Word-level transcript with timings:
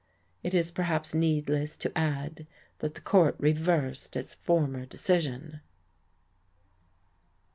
It 0.41 0.55
is 0.55 0.71
perhaps 0.71 1.13
needless 1.13 1.77
to 1.77 1.95
add 1.95 2.47
that 2.79 2.95
the 2.95 3.01
court 3.01 3.35
reversed 3.37 4.15
its 4.15 4.33
former 4.33 4.83
decision. 4.83 5.61